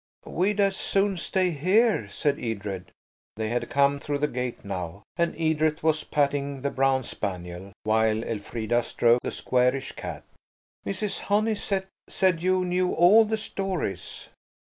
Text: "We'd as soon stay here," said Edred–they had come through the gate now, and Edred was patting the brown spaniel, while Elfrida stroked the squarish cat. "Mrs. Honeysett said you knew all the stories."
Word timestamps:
"We'd 0.25 0.59
as 0.59 0.75
soon 0.77 1.15
stay 1.17 1.51
here," 1.51 2.09
said 2.09 2.39
Edred–they 2.39 3.49
had 3.49 3.69
come 3.69 3.99
through 3.99 4.17
the 4.17 4.27
gate 4.27 4.65
now, 4.65 5.03
and 5.15 5.35
Edred 5.39 5.83
was 5.83 6.03
patting 6.03 6.63
the 6.63 6.71
brown 6.71 7.03
spaniel, 7.03 7.71
while 7.83 8.23
Elfrida 8.23 8.81
stroked 8.81 9.21
the 9.21 9.29
squarish 9.29 9.91
cat. 9.91 10.23
"Mrs. 10.87 11.19
Honeysett 11.19 11.85
said 12.09 12.41
you 12.41 12.65
knew 12.65 12.91
all 12.91 13.25
the 13.25 13.37
stories." 13.37 14.29